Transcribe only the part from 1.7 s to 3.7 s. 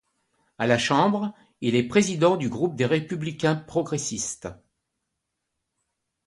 est président du groupe des Républicains